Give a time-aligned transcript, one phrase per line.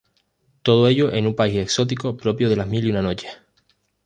[0.63, 3.37] Todo ello en un país exótico propio de Las mil y una noches.